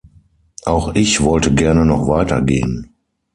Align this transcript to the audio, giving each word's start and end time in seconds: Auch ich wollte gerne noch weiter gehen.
Auch 0.65 0.95
ich 0.95 1.21
wollte 1.21 1.53
gerne 1.53 1.85
noch 1.85 2.07
weiter 2.07 2.41
gehen. 2.41 2.95